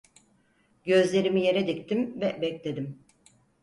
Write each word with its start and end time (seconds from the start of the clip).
Gözlerimi 0.85 1.41
yere 1.45 1.67
diktim 1.67 2.21
ve 2.21 2.41
bekledim. 2.41 2.97